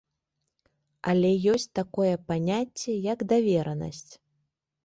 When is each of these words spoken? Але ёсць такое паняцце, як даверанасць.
Але 1.11 1.31
ёсць 1.55 1.67
такое 1.79 2.09
паняцце, 2.31 2.91
як 3.13 3.19
даверанасць. 3.33 4.09